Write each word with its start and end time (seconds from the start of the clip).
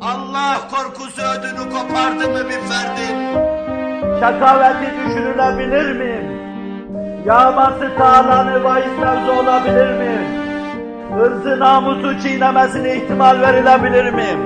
Allah 0.00 0.68
korkusu 0.70 1.22
ödünü 1.22 1.70
kopardı 1.70 2.30
mı 2.30 2.48
bir 2.48 2.60
ferdin? 2.68 3.16
Şakaveti 4.20 4.92
düşünülebilir 4.96 5.92
mi? 5.92 6.40
Yağması 7.26 7.90
tağlanı 7.98 8.64
bahis 8.64 8.98
olabilir 9.40 9.98
mi? 9.98 10.44
Hırzı 11.16 11.60
namusu 11.60 12.22
çiğnemesine 12.22 12.96
ihtimal 12.96 13.40
verilebilir 13.40 14.10
mi? 14.12 14.38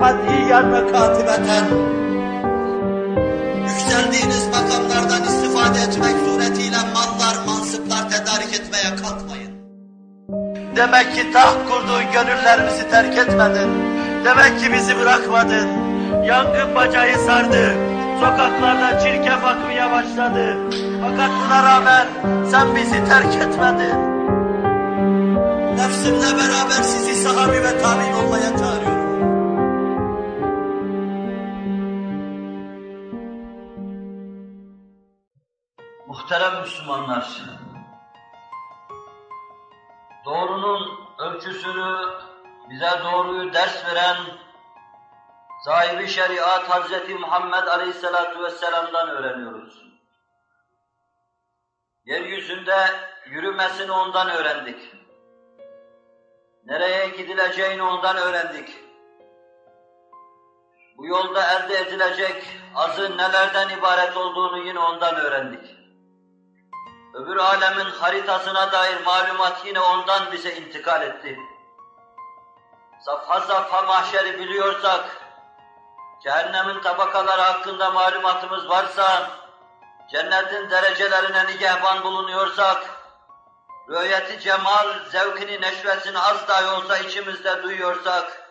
Katiyen 0.00 0.72
ve 0.72 0.92
katibeten 0.92 1.64
yükseldiğiniz 3.62 4.48
makamlardan 4.48 5.22
istifade 5.22 5.78
etmek 5.78 6.16
suretiyle 6.26 6.89
Demek 10.80 11.14
ki 11.14 11.32
taht 11.32 11.68
kurduğun 11.68 12.12
gönüllerimizi 12.12 12.90
terk 12.90 13.18
etmedin. 13.18 13.70
Demek 14.24 14.60
ki 14.60 14.72
bizi 14.72 14.98
bırakmadın. 14.98 15.68
Yangın 16.24 16.74
bacağı 16.74 17.18
sardı. 17.26 17.74
Sokaklarda 18.20 19.00
çirkef 19.00 19.44
akmaya 19.44 19.90
başladı. 19.90 20.56
Fakat 21.00 21.30
buna 21.30 21.62
rağmen 21.62 22.06
sen 22.50 22.76
bizi 22.76 23.04
terk 23.04 23.34
etmedin. 23.34 23.96
Nefsimle 25.76 26.38
beraber 26.38 26.82
sizi 26.82 27.14
sahabi 27.14 27.56
ve 27.56 27.78
tabi'in 27.82 28.12
olmaya 28.12 28.58
çağırıyorum. 28.58 29.00
Muhterem 36.08 36.60
Müslümanlar, 36.62 37.28
doğrunun 40.24 41.08
ölçüsünü 41.18 42.08
bize 42.70 42.90
doğruyu 43.04 43.52
ders 43.52 43.86
veren 43.86 44.16
sahibi 45.64 46.08
şeriat 46.08 46.70
Hazreti 46.70 47.14
Muhammed 47.14 47.66
Aleyhisselatü 47.66 48.42
Vesselam'dan 48.42 49.08
öğreniyoruz. 49.08 49.90
Yeryüzünde 52.04 52.86
yürümesini 53.26 53.92
ondan 53.92 54.30
öğrendik. 54.30 54.92
Nereye 56.64 57.08
gidileceğini 57.08 57.82
ondan 57.82 58.16
öğrendik. 58.16 58.68
Bu 60.96 61.06
yolda 61.06 61.52
elde 61.52 61.78
edilecek 61.78 62.42
azın 62.74 63.18
nelerden 63.18 63.68
ibaret 63.68 64.16
olduğunu 64.16 64.58
yine 64.58 64.78
ondan 64.78 65.16
öğrendik. 65.16 65.79
Öbür 67.14 67.36
alemin 67.36 67.90
haritasına 67.90 68.72
dair 68.72 69.02
malumat 69.04 69.66
yine 69.66 69.80
ondan 69.80 70.32
bize 70.32 70.54
intikal 70.54 71.02
etti. 71.02 71.38
Safha 73.04 73.40
safha 73.40 73.82
mahşeri 73.82 74.38
biliyorsak, 74.38 75.04
cehennemin 76.22 76.80
tabakaları 76.80 77.40
hakkında 77.40 77.90
malumatımız 77.90 78.68
varsa, 78.68 79.30
cennetin 80.12 80.70
derecelerine 80.70 81.46
nigehban 81.46 82.02
bulunuyorsak, 82.02 82.82
rüyeti 83.88 84.40
cemal, 84.40 84.88
zevkini, 85.10 85.60
neşvesini 85.60 86.18
az 86.18 86.48
dahi 86.48 86.66
olsa 86.66 86.98
içimizde 86.98 87.62
duyuyorsak, 87.62 88.50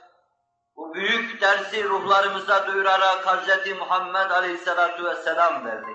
bu 0.76 0.94
büyük 0.94 1.42
dersi 1.42 1.84
ruhlarımıza 1.84 2.68
duyurarak 2.68 3.28
Hz. 3.28 3.78
Muhammed 3.80 4.30
Aleyhisselatü 4.32 5.06
Vesselam 5.06 5.66
verdi. 5.66 5.92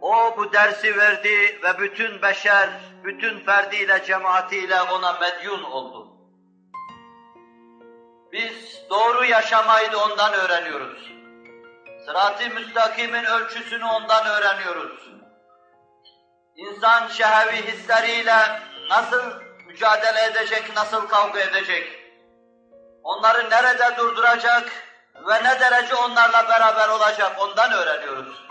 O 0.00 0.36
bu 0.36 0.52
dersi 0.52 0.96
verdi 0.96 1.60
ve 1.62 1.78
bütün 1.78 2.22
beşer, 2.22 2.68
bütün 3.04 3.44
ferdiyle, 3.44 4.04
cemaatiyle 4.04 4.82
ona 4.82 5.12
medyun 5.12 5.62
oldu. 5.62 6.06
Biz 8.32 8.82
doğru 8.90 9.24
yaşamayı 9.24 9.92
da 9.92 10.04
ondan 10.04 10.32
öğreniyoruz. 10.32 11.10
Sırat-ı 12.06 12.50
müstakimin 12.50 13.24
ölçüsünü 13.24 13.84
ondan 13.84 14.26
öğreniyoruz. 14.26 15.10
İnsan 16.56 17.08
şehevi 17.08 17.66
hisleriyle 17.66 18.60
nasıl 18.90 19.22
mücadele 19.66 20.24
edecek, 20.24 20.76
nasıl 20.76 21.08
kavga 21.08 21.40
edecek? 21.40 22.00
Onları 23.02 23.50
nerede 23.50 23.96
durduracak 23.96 24.70
ve 25.28 25.44
ne 25.44 25.60
derece 25.60 25.94
onlarla 25.94 26.48
beraber 26.48 26.88
olacak 26.88 27.36
ondan 27.38 27.72
öğreniyoruz. 27.72 28.49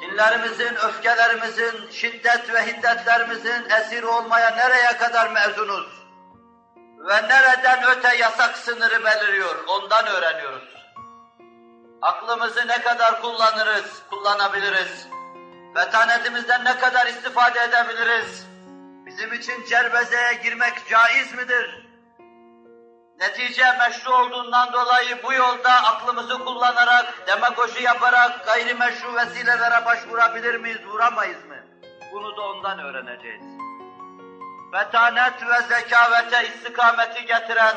Kinlerimizin, 0.00 0.74
öfkelerimizin, 0.76 1.90
şiddet 1.90 2.54
ve 2.54 2.66
hiddetlerimizin 2.66 3.70
esiri 3.70 4.06
olmaya 4.06 4.50
nereye 4.50 4.96
kadar 4.96 5.30
mezunuz? 5.30 5.86
Ve 7.08 7.28
nereden 7.28 7.84
öte 7.84 8.16
yasak 8.16 8.56
sınırı 8.58 9.04
beliriyor, 9.04 9.64
ondan 9.66 10.06
öğreniyoruz. 10.06 10.76
Aklımızı 12.02 12.68
ne 12.68 12.82
kadar 12.82 13.22
kullanırız, 13.22 14.02
kullanabiliriz? 14.10 15.08
Fetanetimizden 15.74 16.64
ne 16.64 16.78
kadar 16.78 17.06
istifade 17.06 17.60
edebiliriz? 17.60 18.46
Bizim 19.06 19.32
için 19.32 19.64
cerbezeye 19.64 20.34
girmek 20.42 20.88
caiz 20.88 21.34
midir? 21.34 21.85
Netice 23.20 23.72
meşru 23.78 24.14
olduğundan 24.14 24.72
dolayı 24.72 25.22
bu 25.22 25.32
yolda 25.32 25.70
aklımızı 25.70 26.38
kullanarak, 26.44 27.26
demagoji 27.26 27.82
yaparak 27.82 28.46
gayrimeşru 28.46 29.16
vesilelere 29.16 29.84
başvurabilir 29.84 30.54
miyiz, 30.54 30.86
vuramayız 30.86 31.44
mı? 31.44 31.56
Bunu 32.12 32.36
da 32.36 32.40
ondan 32.40 32.78
öğreneceğiz. 32.78 33.44
Fetanet 34.72 35.42
ve 35.42 35.62
zekavete 35.62 36.48
istikameti 36.48 37.26
getiren, 37.26 37.76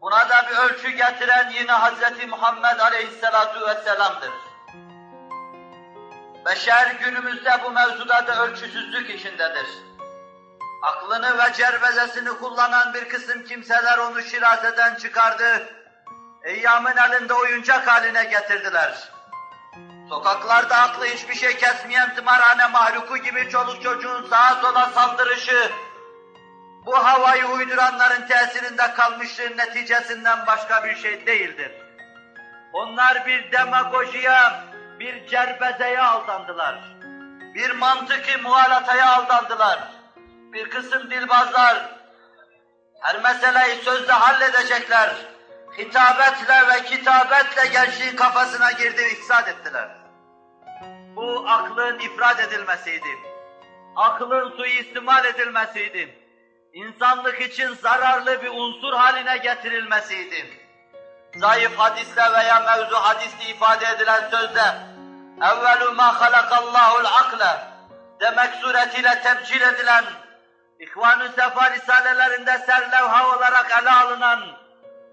buna 0.00 0.28
da 0.28 0.46
bir 0.50 0.56
ölçü 0.56 0.90
getiren 0.90 1.50
yine 1.50 1.72
Hz. 1.72 2.28
Muhammed 2.28 2.78
Aleyhisselatu 2.78 3.66
Vesselam'dır. 3.66 4.32
Beşer 6.46 6.94
günümüzde 7.04 7.50
bu 7.64 7.70
mevzuda 7.70 8.26
da 8.26 8.44
ölçüsüzlük 8.44 9.10
içindedir. 9.10 9.66
Aklını 10.82 11.38
ve 11.38 11.52
cervezesini 11.52 12.28
kullanan 12.28 12.94
bir 12.94 13.08
kısım 13.08 13.44
kimseler 13.44 13.98
onu 13.98 14.22
şirazeden 14.22 14.94
çıkardı. 14.94 15.68
Eyyamın 16.42 16.96
elinde 16.96 17.34
oyuncak 17.34 17.88
haline 17.88 18.24
getirdiler. 18.24 19.08
Sokaklarda 20.08 20.76
aklı 20.76 21.04
hiçbir 21.04 21.34
şey 21.34 21.56
kesmeyen 21.56 22.14
tımarhane 22.14 22.66
mahluku 22.66 23.16
gibi 23.16 23.50
çoluk 23.50 23.82
çocuğun 23.82 24.28
sağa 24.30 24.54
sola 24.54 24.90
saldırışı, 24.94 25.70
bu 26.86 27.04
havayı 27.04 27.46
uyduranların 27.46 28.26
tesirinde 28.26 28.92
kalmışlığın 28.94 29.56
neticesinden 29.56 30.46
başka 30.46 30.84
bir 30.84 30.96
şey 30.96 31.26
değildir. 31.26 31.72
Onlar 32.72 33.26
bir 33.26 33.52
demagojiye, 33.52 34.38
bir 35.00 35.26
cerbezeye 35.26 36.00
aldandılar. 36.00 36.96
Bir 37.54 37.70
mantıki 37.70 38.36
muhalataya 38.36 39.16
aldandılar 39.16 39.78
bir 40.56 40.70
kısım 40.70 41.10
dilbazlar 41.10 41.90
her 43.00 43.20
meseleyi 43.20 43.76
sözle 43.76 44.12
halledecekler. 44.12 45.10
Hitabetle 45.78 46.68
ve 46.68 46.84
kitabetle 46.84 47.68
gençliğin 47.72 48.16
kafasına 48.16 48.72
girdi, 48.72 49.02
ifsad 49.12 49.46
ettiler. 49.46 49.88
Bu 51.16 51.44
aklın 51.48 51.98
ifrad 51.98 52.38
edilmesiydi. 52.38 53.08
Aklın 53.96 54.50
suistimal 54.56 55.24
edilmesiydi. 55.24 56.18
İnsanlık 56.72 57.40
için 57.40 57.74
zararlı 57.74 58.42
bir 58.42 58.50
unsur 58.50 58.92
haline 58.92 59.36
getirilmesiydi. 59.36 60.46
Zayıf 61.36 61.78
hadisle 61.78 62.32
veya 62.32 62.60
mevzu 62.60 62.96
hadisle 62.96 63.50
ifade 63.50 63.86
edilen 63.86 64.30
sözde 64.30 64.62
evvelu 65.42 65.92
ma 65.92 66.20
halakallahu'l 66.20 67.04
akle 67.04 67.60
demek 68.20 68.54
suretiyle 68.54 69.22
tebcil 69.22 69.60
edilen 69.60 70.04
İhvan-ı 70.80 71.28
Sefa 71.28 71.70
risalelerinde 71.70 72.58
serlevha 72.58 73.36
olarak 73.36 73.82
ele 73.82 73.90
alınan 73.90 74.40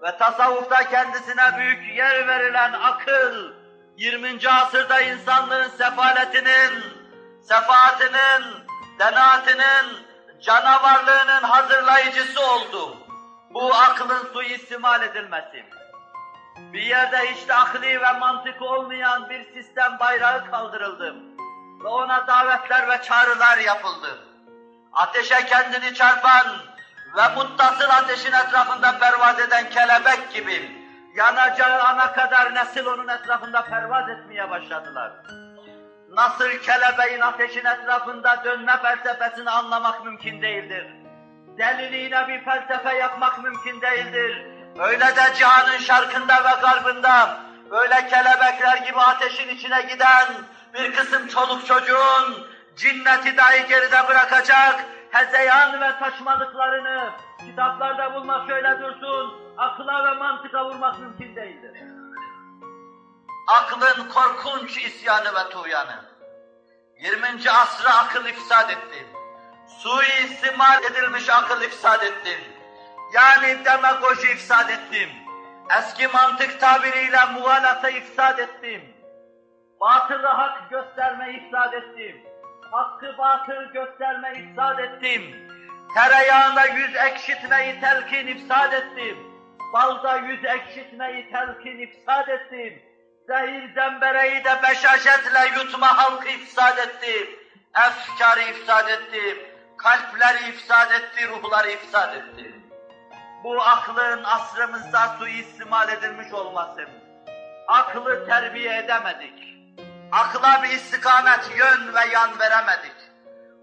ve 0.02 0.16
tasavvufta 0.16 0.88
kendisine 0.88 1.58
büyük 1.58 1.96
yer 1.96 2.28
verilen 2.28 2.72
akıl, 2.72 3.52
20. 3.96 4.48
asırda 4.48 5.00
insanlığın 5.00 5.68
sefaletinin, 5.68 6.84
sefaatinin, 7.42 8.44
denaatinin, 8.98 10.06
canavarlığının 10.40 11.42
hazırlayıcısı 11.42 12.40
oldu. 12.40 12.96
Bu 13.50 13.74
aklın 13.74 14.32
suistimal 14.32 15.02
edilmesi. 15.02 15.64
Bir 16.72 16.82
yerde 16.82 17.18
hiç 17.18 17.48
de 17.48 17.54
akli 17.54 18.00
ve 18.02 18.12
mantık 18.12 18.62
olmayan 18.62 19.30
bir 19.30 19.52
sistem 19.54 19.98
bayrağı 20.00 20.50
kaldırıldı. 20.50 21.14
Ve 21.84 21.88
ona 21.88 22.26
davetler 22.26 22.88
ve 22.88 23.02
çağrılar 23.02 23.58
yapıldı 23.58 24.33
ateşe 24.94 25.46
kendini 25.46 25.94
çarpan 25.94 26.46
ve 27.16 27.28
muttasıl 27.34 27.90
ateşin 27.90 28.32
etrafında 28.32 28.98
pervaz 28.98 29.40
eden 29.40 29.70
kelebek 29.70 30.32
gibi 30.32 30.84
yanacağı 31.14 31.82
ana 31.82 32.12
kadar 32.12 32.54
nesil 32.54 32.86
onun 32.86 33.08
etrafında 33.08 33.62
pervaz 33.62 34.08
etmeye 34.08 34.50
başladılar. 34.50 35.12
nasıl 36.10 36.48
kelebeğin 36.48 37.20
ateşin 37.20 37.64
etrafında 37.64 38.44
dönme 38.44 38.76
felsefesini 38.82 39.50
anlamak 39.50 40.04
mümkün 40.04 40.42
değildir. 40.42 40.86
Deliliğine 41.58 42.28
bir 42.28 42.44
felsefe 42.44 42.96
yapmak 42.96 43.44
mümkün 43.44 43.80
değildir. 43.80 44.46
Öyle 44.78 45.16
de 45.16 45.34
cihanın 45.34 45.78
şarkında 45.78 46.44
ve 46.44 46.60
garbında 46.60 47.36
böyle 47.70 48.06
kelebekler 48.06 48.76
gibi 48.76 49.00
ateşin 49.00 49.48
içine 49.48 49.82
giden 49.82 50.28
bir 50.74 50.94
kısım 50.94 51.28
çoluk 51.28 51.66
çocuğun 51.66 52.46
cinneti 52.76 53.36
dahi 53.36 53.68
geride 53.68 54.08
bırakacak 54.08 54.84
hezeyan 55.10 55.80
ve 55.80 55.92
saçmalıklarını 56.00 57.10
kitaplarda 57.46 58.14
bulmak 58.14 58.48
şöyle 58.48 58.80
dursun, 58.80 59.34
akla 59.56 60.04
ve 60.04 60.18
mantıka 60.18 60.64
vurmak 60.64 61.00
mümkün 61.00 61.36
değildir. 61.36 61.82
Aklın 63.48 64.08
korkunç 64.08 64.84
isyanı 64.84 65.34
ve 65.34 65.48
tuğyanı. 65.50 66.04
20. 66.98 67.50
asra 67.50 67.94
akıl 67.94 68.26
ifsad 68.26 68.70
etti. 68.70 69.06
Suistimal 69.78 70.84
edilmiş 70.84 71.28
akıl 71.28 71.62
ifsad 71.62 72.02
etti. 72.02 72.38
Yani 73.12 73.64
demagoji 73.64 74.30
ifsad 74.30 74.68
ettim. 74.68 75.10
Eski 75.78 76.08
mantık 76.08 76.60
tabiriyle 76.60 77.24
muhalata 77.34 77.90
ifsad 77.90 78.38
ettim. 78.38 78.82
Batılı 79.80 80.26
hak 80.26 80.70
gösterme 80.70 81.32
ifsad 81.32 81.72
ettim. 81.72 82.33
Hakkı 82.70 83.18
batıl 83.18 83.72
gösterme 83.72 84.32
ifsad 84.38 84.78
ettim. 84.78 85.22
Tereyağında 85.94 86.64
yüz 86.66 86.96
ekşitmeyi 86.96 87.80
telkin 87.80 88.26
ifsad 88.26 88.72
ettim. 88.72 89.18
Balda 89.72 90.16
yüz 90.16 90.44
ekşitmeyi 90.44 91.30
telkin 91.30 91.78
ifsad 91.78 92.28
ettim. 92.28 92.82
Zehir 93.26 93.74
zembereyi 93.74 94.44
de 94.44 94.62
Beşaşetle 94.62 95.58
yutma 95.58 95.98
halkı 95.98 96.28
ifsad 96.28 96.78
etti. 96.78 97.30
Efkarı 97.86 98.42
ifsad 98.42 98.88
etti. 98.88 99.50
Kalpleri 99.78 100.50
ifsad 100.50 100.90
etti, 100.90 101.28
ruhları 101.28 101.70
ifsad 101.70 102.14
etti. 102.14 102.54
bu 103.44 103.62
aklın 103.62 104.24
asrımızda 104.24 105.16
suistimal 105.18 105.88
edilmiş 105.88 106.32
olması. 106.32 106.86
Aklı 107.68 108.26
terbiye 108.26 108.78
edemedik. 108.78 109.53
Akla 110.14 110.62
bir 110.62 110.68
istikamet, 110.68 111.50
yön 111.58 111.94
ve 111.94 112.06
yan 112.12 112.38
veremedik. 112.38 112.94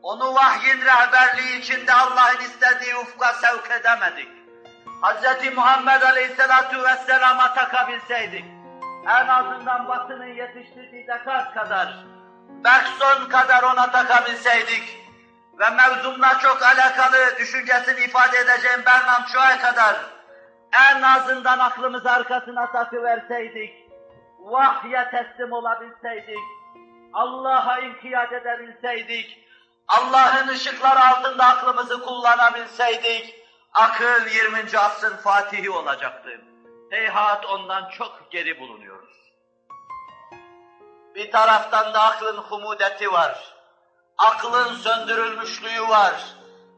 Onu 0.01 0.35
vahyin 0.35 0.81
rehberliği 0.81 1.59
içinde 1.59 1.93
Allah'ın 1.93 2.39
istediği 2.41 2.95
ufka 2.95 3.33
sevk 3.33 3.71
edemedik. 3.71 4.29
Hz. 5.01 5.55
Muhammed 5.55 6.01
Aleyhisselatu 6.01 6.83
Vesselam'a 6.83 7.53
takabilseydik, 7.53 8.45
en 9.07 9.27
azından 9.27 9.87
Batı'nın 9.87 10.33
yetiştirdiği 10.33 11.07
Descartes 11.07 11.53
kadar, 11.53 12.05
Bergson 12.63 13.29
kadar 13.29 13.63
ona 13.63 13.91
takabilseydik 13.91 14.97
ve 15.59 15.69
mevzumla 15.69 16.39
çok 16.39 16.63
alakalı 16.63 17.37
düşüncesini 17.37 17.99
ifade 17.99 18.37
edeceğim 18.37 18.81
Bernard 18.85 19.27
Shaw'a 19.27 19.57
kadar 19.57 19.95
en 20.89 21.01
azından 21.01 21.59
aklımızı 21.59 22.11
arkasına 22.11 22.71
takıverseydik, 22.71 23.80
vahye 24.41 25.09
teslim 25.11 25.51
olabilseydik, 25.51 26.39
Allah'a 27.13 27.79
inkiyat 27.79 28.33
edebilseydik, 28.33 29.47
Allah'ın 29.87 30.47
ışıkları 30.47 30.99
altında 30.99 31.45
aklımızı 31.45 32.01
kullanabilseydik, 32.01 33.35
akıl 33.73 34.27
20. 34.27 34.79
asrın 34.79 35.17
fatihi 35.17 35.69
olacaktı. 35.69 36.41
heyhat 36.91 37.45
ondan 37.45 37.89
çok 37.89 38.31
geri 38.31 38.59
bulunuyoruz. 38.59 39.31
Bir 41.15 41.31
taraftan 41.31 41.93
da 41.93 42.01
aklın 42.01 42.37
humudeti 42.37 43.11
var. 43.11 43.53
Aklın 44.17 44.73
söndürülmüşlüğü 44.73 45.81
var. 45.89 46.35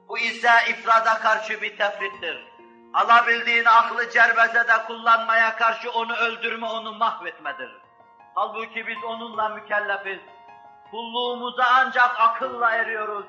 Bu 0.07 0.17
ise 0.17 0.51
ifrada 0.69 1.13
karşı 1.13 1.61
bir 1.61 1.77
tefrittir. 1.77 2.52
Alabildiğin 2.93 3.65
aklı 3.65 4.09
cerbezede 4.09 4.83
kullanmaya 4.87 5.55
karşı 5.55 5.91
onu 5.91 6.15
öldürme, 6.15 6.67
onu 6.67 6.93
mahvetmedir. 6.93 7.71
Halbuki 8.35 8.87
biz 8.87 9.03
onunla 9.03 9.49
mükellefiz. 9.49 10.19
Kulluğumuza 10.91 11.63
ancak 11.73 12.19
akılla 12.19 12.71
eriyoruz. 12.71 13.25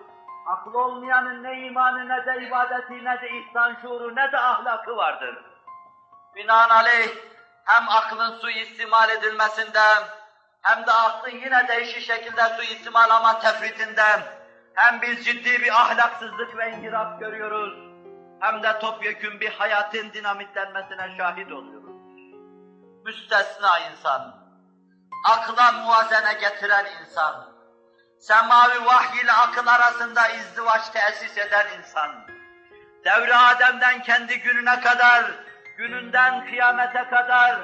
Akıl 0.46 0.74
olmayanın 0.74 1.42
ne 1.42 1.66
imanı, 1.66 2.08
ne 2.08 2.26
de 2.26 2.46
ibadeti, 2.46 3.04
ne 3.04 3.20
de 3.20 3.30
ihsan 3.30 3.76
şuuru, 3.82 4.16
ne 4.16 4.32
de 4.32 4.38
ahlakı 4.38 4.96
vardır. 4.96 5.38
Binaenaleyh 6.34 7.08
hem 7.64 7.88
aklın 7.88 8.38
suistimal 8.38 9.10
edilmesinden 9.10 10.02
hem 10.62 10.86
de 10.86 10.92
aklın 10.92 11.30
yine 11.30 11.68
değişik 11.68 12.02
şekilde 12.02 12.42
suistimal 12.42 13.10
ama 13.10 13.38
tefritinden 13.38 14.20
Hem 14.74 15.02
biz 15.02 15.24
ciddi 15.24 15.62
bir 15.62 15.80
ahlaksızlık 15.80 16.56
ve 16.56 16.70
inhiraf 16.70 17.20
görüyoruz, 17.20 17.93
hem 18.44 18.62
de 18.62 18.78
topyekün 18.78 19.40
bir 19.40 19.50
hayatın 19.50 20.12
dinamitlenmesine 20.12 21.16
şahit 21.16 21.52
oluyoruz. 21.52 21.84
müstesna 23.04 23.78
insan, 23.78 24.34
akla 25.30 25.72
muvazene 25.72 26.32
getiren 26.40 26.86
insan, 27.00 27.34
semavi 28.18 28.86
vahiy 28.86 29.20
ile 29.22 29.32
akıl 29.32 29.66
arasında 29.66 30.28
izdivaç 30.28 30.88
tesis 30.88 31.38
eden 31.38 31.66
insan, 31.78 32.10
Devri 33.04 33.34
Adem'den 33.34 34.02
kendi 34.02 34.40
gününe 34.40 34.80
kadar, 34.80 35.24
gününden 35.78 36.46
kıyamete 36.46 37.04
kadar, 37.10 37.56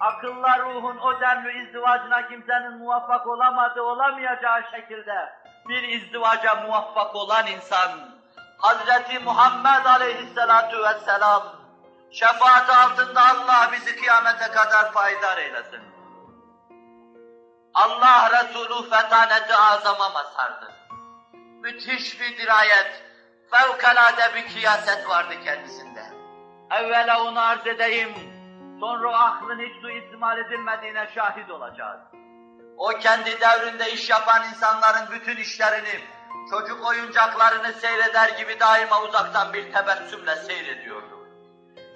akılla 0.00 0.58
ruhun 0.58 0.98
o 0.98 1.20
denli 1.20 1.66
izdivacına 1.66 2.28
kimsenin 2.28 2.78
muvaffak 2.78 3.26
olamadığı, 3.26 3.82
olamayacağı 3.82 4.62
şekilde 4.70 5.32
bir 5.68 5.82
izdivaca 5.82 6.54
muvaffak 6.54 7.14
olan 7.14 7.46
insan, 7.46 8.15
Hazreti 8.58 9.18
Muhammed 9.18 9.84
aleyhisselatu 9.84 10.82
vesselam, 10.82 11.42
şefaat 12.10 12.70
altında 12.70 13.20
Allah 13.20 13.70
bizi 13.72 13.96
kıyamete 13.96 14.50
kadar 14.50 14.92
faydar 14.92 15.38
eylesin. 15.38 15.80
Allah 17.74 18.30
Resulü 18.30 18.90
fetaneti 18.90 19.54
azama 19.54 20.08
mazhardı. 20.08 20.72
Müthiş 21.62 22.20
bir 22.20 22.38
dirayet, 22.38 23.04
fevkalade 23.50 24.34
bir 24.34 24.46
kiyaset 24.48 25.08
vardı 25.08 25.34
kendisinde. 25.44 26.02
evvela 26.70 27.22
onu 27.24 27.40
arz 27.40 27.66
edeyim, 27.66 28.14
sonra 28.80 29.18
aklın 29.18 29.58
hiç 29.58 29.80
suistimal 29.82 30.38
edilmediğine 30.38 31.10
şahit 31.14 31.50
olacağız. 31.50 32.00
O 32.76 32.88
kendi 32.88 33.40
devrinde 33.40 33.92
iş 33.92 34.10
yapan 34.10 34.44
insanların 34.48 35.10
bütün 35.10 35.36
işlerini, 35.36 36.00
çocuk 36.50 36.86
oyuncaklarını 36.86 37.72
seyreder 37.72 38.28
gibi 38.28 38.60
daima 38.60 39.02
uzaktan 39.02 39.52
bir 39.52 39.72
tebessümle 39.72 40.36
seyrediyordu. 40.36 41.26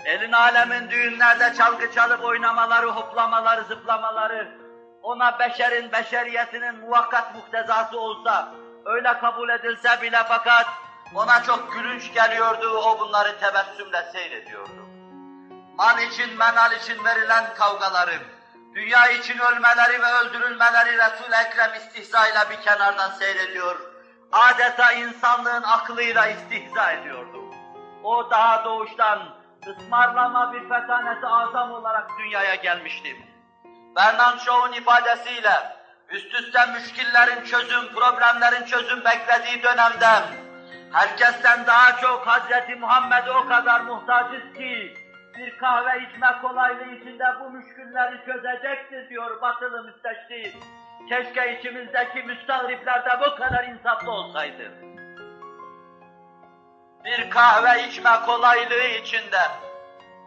Elin 0.05 0.33
alemin 0.33 0.91
düğünlerde 0.91 1.55
çalgı 1.55 1.93
çalıp 1.93 2.25
oynamaları, 2.25 2.87
hoplamaları, 2.87 3.65
zıplamaları, 3.65 4.59
ona 5.03 5.39
beşerin, 5.39 5.93
beşeriyetinin 5.93 6.75
muvakkat 6.75 7.35
muhtezası 7.35 8.01
olsa, 8.01 8.55
öyle 8.85 9.19
kabul 9.19 9.49
edilse 9.49 10.03
bile 10.03 10.23
fakat 10.29 10.67
Ona 11.15 11.43
çok 11.43 11.73
gülünç 11.73 12.15
geliyordu, 12.15 12.79
o 12.79 13.01
bunları 13.01 13.41
tebessümle 13.41 14.03
seyrediyordu. 14.13 14.87
Mal 15.77 15.99
için, 15.99 16.37
menal 16.37 16.73
için 16.73 17.05
verilen 17.05 17.55
kavgaları, 17.55 18.19
dünya 18.75 19.09
için 19.09 19.39
ölmeleri 19.39 20.03
ve 20.03 20.13
öldürülmeleri 20.13 20.99
Resul-i 20.99 21.35
Ekrem 21.47 21.75
istihzayla 21.75 22.51
bir 22.51 22.61
kenardan 22.61 23.11
seyrediyor. 23.11 23.90
Adeta 24.33 24.93
insanlığın 24.93 25.63
aklıyla 25.63 26.27
istihza 26.27 26.93
ediyordu. 26.93 27.45
O 28.05 28.31
daha 28.31 28.65
doğuştan 28.65 29.19
ısmarlama 29.67 30.53
bir 30.53 30.69
fetaneti 30.69 31.27
azam 31.27 31.73
olarak 31.73 32.11
dünyaya 32.19 32.55
gelmişti. 32.55 33.17
Bernard 33.97 34.39
Shaw'un 34.39 34.73
ifadesiyle 34.73 35.77
üst 36.11 36.35
üste 36.35 36.67
müşkillerin 36.67 37.45
çözüm, 37.45 37.95
problemlerin 37.95 38.65
çözüm 38.65 39.05
beklediği 39.05 39.63
dönemde 39.63 40.07
Herkesten 40.93 41.67
daha 41.67 41.97
çok 41.97 42.27
Hazreti 42.27 42.75
Muhammed'e 42.75 43.31
o 43.31 43.47
kadar 43.47 43.81
muhtacız 43.81 44.53
ki 44.57 44.95
bir 45.39 45.59
kahve 45.59 46.07
içme 46.07 46.29
kolaylığı 46.43 46.95
içinde 46.95 47.25
bu 47.41 47.51
müşkülleri 47.51 48.25
çözecektir 48.27 49.09
diyor 49.09 49.41
batılı 49.43 49.85
müsteşrik. 49.85 50.57
Keşke 51.09 51.59
içimizdeki 51.59 52.23
müstagripler 52.23 53.05
de 53.05 53.11
bu 53.21 53.35
kadar 53.37 53.65
insaflı 53.65 54.11
olsaydı. 54.11 54.73
bir 57.05 57.31
kahve 57.31 57.87
içme 57.87 58.11
kolaylığı 58.27 58.85
içinde 58.85 59.41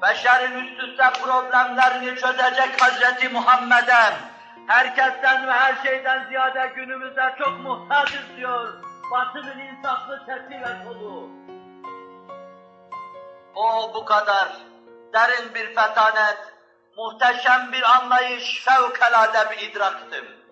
beşerin 0.02 0.66
üst 0.66 0.84
üste 0.84 1.10
problemlerini 1.24 2.16
çözecek 2.16 2.82
Hazreti 2.82 3.30
Muhammed'e 3.30 4.14
Herkesten 4.68 5.48
ve 5.48 5.52
her 5.52 5.76
şeyden 5.84 6.28
ziyade 6.30 6.72
günümüzde 6.76 7.36
çok 7.40 7.60
muhtacız 7.60 8.38
diyor 8.38 8.74
batının 9.12 9.60
insaflı 9.60 10.24
sesi 10.26 10.62
ve 10.62 10.84
soluğu. 10.84 11.30
o 13.56 13.94
bu 13.94 14.06
kadar 14.06 14.58
derin 15.14 15.54
bir 15.54 15.66
fetanet, 15.66 16.38
muhteşem 16.98 17.72
bir 17.72 17.84
anlayış, 17.84 18.66
fevkalade 18.66 19.52
bir 19.52 19.70
idraktı. 19.70 20.43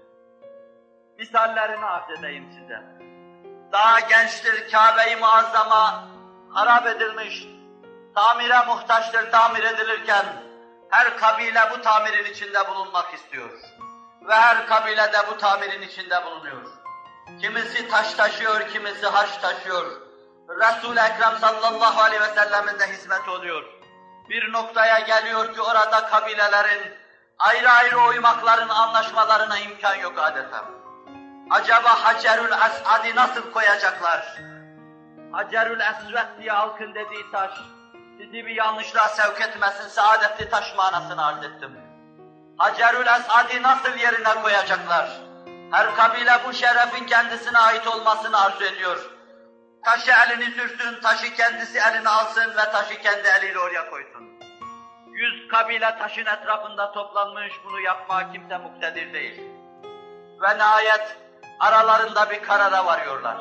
Misallerini 1.22 1.86
arz 1.86 2.20
edeyim 2.20 2.50
size. 2.52 2.82
Daha 3.72 4.00
gençtir 4.00 4.72
Kabe-i 4.72 5.16
Muazzama 5.16 6.08
harap 6.50 6.88
edilmiş, 6.88 7.48
tamire 8.16 8.66
muhtaçtır 8.68 9.32
tamir 9.32 9.64
edilirken 9.64 10.26
her 10.90 11.18
kabile 11.18 11.62
bu 11.72 11.82
tamirin 11.82 12.26
içinde 12.26 12.68
bulunmak 12.68 13.14
istiyor. 13.14 13.50
Ve 14.28 14.34
her 14.34 14.68
kabile 14.68 15.14
de 15.14 15.18
bu 15.32 15.38
tamirin 15.38 15.82
içinde 15.82 16.26
bulunuyor. 16.26 16.62
Kimisi 17.42 17.90
taş 17.90 18.14
taşıyor, 18.14 18.70
kimisi 18.70 19.08
haş 19.08 19.38
taşıyor. 19.38 20.02
Resul-i 20.50 21.00
Ekrem 21.00 21.38
sallallahu 21.42 22.02
aleyhi 22.02 22.24
ve 22.24 22.28
sellemin 22.28 22.80
de 22.80 22.88
hizmet 22.88 23.30
oluyor. 23.30 23.64
Bir 24.30 24.54
noktaya 24.54 25.00
geliyor 25.00 25.54
ki 25.54 25.62
orada 25.62 26.06
kabilelerin 26.06 26.94
ayrı 27.40 27.70
ayrı 27.70 27.98
oymakların 27.98 28.70
anlaşmalarına 28.70 29.58
imkan 29.60 29.96
yok 29.96 30.20
adeta. 30.20 30.81
Acaba 31.52 32.04
Hacerül 32.04 32.52
Es'ad'i 32.52 33.16
nasıl 33.16 33.52
koyacaklar? 33.52 34.38
Hacerül 35.32 35.80
Esved 35.80 36.42
diye 36.42 36.52
halkın 36.52 36.96
dediği 36.96 37.32
taş, 37.32 37.52
sizi 38.18 38.46
bir 38.46 38.56
yanlışlığa 38.56 39.08
sevk 39.08 39.42
etmesin, 39.42 39.88
saadetli 39.88 40.50
taş 40.50 40.76
manasını 40.76 41.26
arz 41.26 41.44
ettim. 41.44 41.78
Hacerül 42.58 43.08
Es'ad'i 43.08 43.62
nasıl 43.64 43.98
yerine 43.98 44.42
koyacaklar? 44.42 45.10
Her 45.72 45.96
kabile 45.96 46.32
bu 46.48 46.54
şerefin 46.54 47.06
kendisine 47.06 47.58
ait 47.58 47.88
olmasını 47.88 48.42
arzu 48.42 48.64
ediyor. 48.64 49.12
Taşı 49.86 50.12
elini 50.12 50.46
sürsün, 50.46 51.02
taşı 51.02 51.36
kendisi 51.36 51.80
eline 51.80 52.10
alsın 52.10 52.50
ve 52.50 52.72
taşı 52.72 53.02
kendi 53.02 53.28
eliyle 53.28 53.60
oraya 53.60 53.90
koysun. 53.90 54.40
Yüz 55.08 55.48
kabile 55.48 55.98
taşın 55.98 56.26
etrafında 56.26 56.92
toplanmış, 56.92 57.54
bunu 57.66 57.80
yapmaya 57.80 58.32
kimse 58.32 58.58
muktedir 58.58 59.14
değil. 59.14 59.42
Ve 60.42 60.58
nihayet 60.58 61.18
aralarında 61.62 62.30
bir 62.30 62.44
karara 62.44 62.86
varıyorlar. 62.86 63.38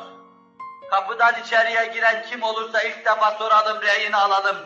Kapıdan 0.91 1.41
içeriye 1.41 1.85
giren 1.85 2.25
kim 2.29 2.43
olursa 2.43 2.81
ilk 2.81 3.05
defa 3.05 3.31
soralım, 3.31 3.81
reyini 3.81 4.15
alalım. 4.15 4.57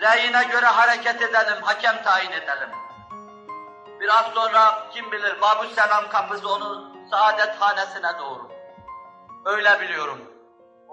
Reyine 0.00 0.44
göre 0.44 0.66
hareket 0.66 1.22
edelim, 1.22 1.62
hakem 1.62 2.02
tayin 2.02 2.30
edelim. 2.30 2.68
Biraz 4.00 4.26
sonra 4.26 4.88
kim 4.92 5.12
bilir 5.12 5.40
Babu 5.40 5.66
Selam 5.66 6.08
kapısı 6.08 6.48
onun 6.48 7.08
saadet 7.10 7.56
hanesine 7.60 8.18
doğru. 8.18 8.50
Öyle 9.44 9.80
biliyorum. 9.80 10.18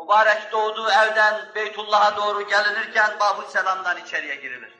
Mübarek 0.01 0.51
doğduğu 0.51 0.89
evden 0.89 1.35
Beytullah'a 1.55 2.17
doğru 2.17 2.47
gelinirken 2.47 3.09
Babu 3.19 3.41
Selam'dan 3.41 3.97
içeriye 3.97 4.35
girilir. 4.35 4.73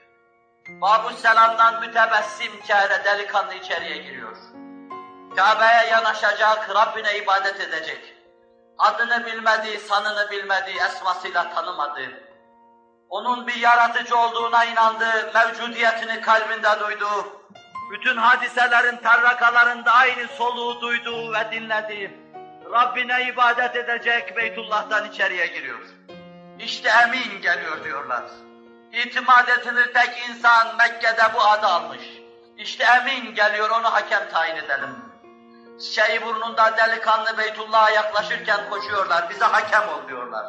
Babu 0.70 1.10
Selam'dan 1.10 1.80
mütebessim 1.80 2.62
çehre 2.68 3.04
delikanlı 3.04 3.54
içeriye 3.54 3.98
giriyor. 3.98 4.38
Kabe'ye 5.36 5.90
yanaşacak, 5.92 6.76
Rabbine 6.76 7.18
ibadet 7.18 7.60
edecek. 7.60 8.14
Adını 8.78 9.26
bilmediği, 9.26 9.80
sanını 9.80 10.32
bilmediği, 10.32 10.78
esmasıyla 10.78 11.54
tanımadığı, 11.54 12.32
onun 13.10 13.48
bir 13.48 13.56
yaratıcı 13.56 14.18
olduğuna 14.18 14.66
inandığı, 14.66 15.32
mevcudiyetini 15.34 16.22
kalbinde 16.22 16.80
duyduğu, 16.80 17.42
bütün 17.92 18.18
hadiselerin 18.18 18.98
tarrakalarında 18.98 19.92
aynı 19.92 20.28
soluğu 20.28 20.82
duyduğu 20.82 21.34
ve 21.34 21.52
dinlediği, 21.52 22.22
Rabbine 22.72 23.28
ibadet 23.34 23.76
edecek 23.76 24.38
Beytullah'tan 24.38 25.10
içeriye 25.10 25.48
giriyor. 25.48 25.80
İşte 26.60 26.90
emin 26.90 27.42
geliyor 27.42 27.84
diyorlar. 27.84 28.24
İtimat 28.92 29.50
edilir 29.50 29.94
tek 29.94 30.30
insan 30.30 30.76
Mekke'de 30.78 31.34
bu 31.34 31.42
adı 31.42 31.68
almış. 31.68 32.02
İşte 32.58 32.84
emin 32.84 33.36
geliyor 33.36 33.70
onu 33.70 33.94
hakem 33.94 34.30
tayin 34.30 34.56
edelim. 34.56 35.11
Şeyi 35.80 36.22
burnunda 36.22 36.78
delikanlı 36.78 37.38
Beytullah'a 37.38 37.90
yaklaşırken 37.90 38.70
koşuyorlar, 38.70 39.30
bize 39.30 39.46
hakem 39.46 39.90
ol 39.90 40.08
diyorlar. 40.08 40.46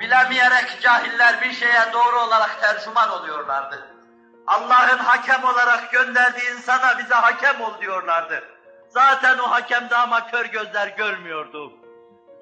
Bilemeyerek 0.00 0.80
cahiller 0.80 1.40
bir 1.40 1.52
şeye 1.52 1.92
doğru 1.92 2.20
olarak 2.20 2.60
tercüman 2.60 3.10
oluyorlardı. 3.10 3.94
Allah'ın 4.46 4.98
hakem 4.98 5.44
olarak 5.44 5.92
gönderdiği 5.92 6.50
insana 6.50 6.98
bize 6.98 7.14
hakem 7.14 7.60
ol 7.60 7.80
diyorlardı. 7.80 8.44
Zaten 8.88 9.38
o 9.38 9.50
hakemde 9.50 9.96
ama 9.96 10.30
kör 10.30 10.44
gözler 10.44 10.88
görmüyordu. 10.88 11.72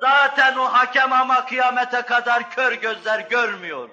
Zaten 0.01 0.57
o 0.57 0.65
hakem 0.65 1.13
ama 1.13 1.47
kıyamete 1.47 2.03
kadar 2.03 2.51
kör 2.51 2.73
gözler 2.73 3.21
görmüyor. 3.21 3.89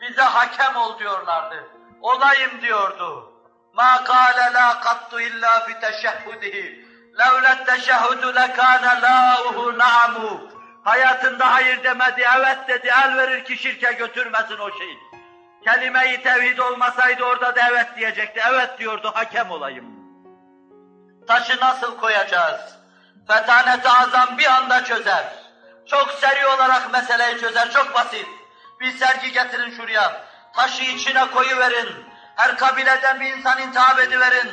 Bize 0.00 0.22
hakem 0.22 0.76
ol 0.76 0.98
diyorlardı. 0.98 1.64
Olayım 2.00 2.60
diyordu. 2.60 3.31
Ma 3.72 4.04
kâle 4.04 4.52
la 4.52 4.80
kattu 4.80 5.20
illa 5.20 5.60
fi 5.60 5.80
teşehhudihi. 5.80 6.86
Levlet 7.18 7.66
teşehhudu 7.66 8.34
lekâne 8.34 9.00
lâuhu 9.02 9.78
na'mu. 9.78 10.48
Hayatında 10.84 11.52
hayır 11.52 11.84
demedi, 11.84 12.26
evet 12.38 12.58
dedi, 12.68 12.90
el 13.04 13.16
verir 13.16 13.44
ki 13.44 13.56
şirke 13.56 13.92
götürmesin 13.92 14.58
o 14.58 14.78
şeyi. 14.78 14.98
Kelime-i 15.64 16.22
tevhid 16.22 16.58
olmasaydı 16.58 17.24
orada 17.24 17.56
da 17.56 17.60
evet 17.70 17.86
diyecekti. 17.96 18.40
Evet 18.48 18.78
diyordu, 18.78 19.10
hakem 19.14 19.50
olayım. 19.50 19.84
Taşı 21.28 21.60
nasıl 21.60 21.96
koyacağız? 21.96 22.60
Fetanet-i 23.28 23.88
azam 23.88 24.38
bir 24.38 24.46
anda 24.46 24.84
çözer. 24.84 25.24
Çok 25.86 26.10
seri 26.10 26.46
olarak 26.46 26.92
meseleyi 26.92 27.38
çözer, 27.38 27.70
çok 27.70 27.94
basit. 27.94 28.26
Bir 28.80 28.90
sergi 28.90 29.32
getirin 29.32 29.70
şuraya. 29.70 30.20
Taşı 30.56 30.82
içine 30.82 31.30
koyuverin. 31.30 32.11
Her 32.36 32.56
kabileden 32.56 33.20
bir 33.20 33.36
insan 33.36 33.62
intihap 33.62 33.98
ediverin. 33.98 34.50